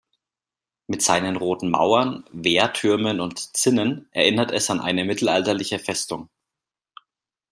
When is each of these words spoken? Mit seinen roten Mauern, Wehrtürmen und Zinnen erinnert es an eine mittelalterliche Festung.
Mit 0.87 1.03
seinen 1.03 1.35
roten 1.35 1.69
Mauern, 1.69 2.25
Wehrtürmen 2.31 3.19
und 3.19 3.55
Zinnen 3.55 4.07
erinnert 4.13 4.49
es 4.51 4.71
an 4.71 4.79
eine 4.79 5.05
mittelalterliche 5.05 5.77
Festung. 5.77 6.27